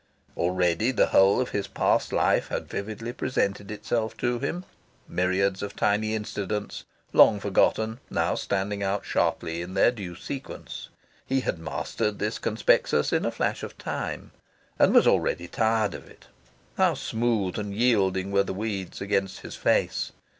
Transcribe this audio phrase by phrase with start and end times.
[0.35, 4.65] Already the whole of his past life had vividly presented itself to him
[5.07, 10.89] myriads of tiny incidents, long forgotten, now standing out sharply in their due sequence.
[11.27, 14.31] He had mastered this conspectus in a flash of time,
[14.79, 16.25] and was already tired of it.
[16.77, 20.13] How smooth and yielding were the weeds against his face!